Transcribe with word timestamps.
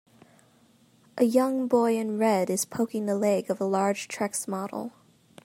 A 1.15 1.25
young 1.25 1.67
boy 1.67 1.95
in 1.95 2.17
red 2.17 2.49
is 2.49 2.65
poking 2.65 3.05
the 3.05 3.13
leg 3.13 3.51
of 3.51 3.61
a 3.61 3.65
large 3.65 4.07
trex 4.07 4.47
model. 4.47 4.93